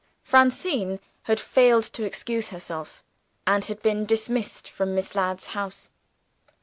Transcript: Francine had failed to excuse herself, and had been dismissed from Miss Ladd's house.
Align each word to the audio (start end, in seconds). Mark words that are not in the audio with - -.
Francine 0.23 0.99
had 1.25 1.39
failed 1.39 1.83
to 1.83 2.03
excuse 2.03 2.47
herself, 2.49 3.03
and 3.45 3.65
had 3.65 3.79
been 3.83 4.03
dismissed 4.03 4.67
from 4.67 4.95
Miss 4.95 5.13
Ladd's 5.13 5.45
house. 5.53 5.91